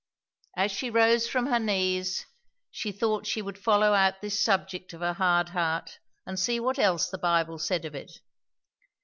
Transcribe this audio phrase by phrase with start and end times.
[0.57, 2.25] As she rose from her knees,
[2.71, 6.79] she thought she would follow out this subject of a hard heart, and see what
[6.79, 8.13] else the Bible said of it.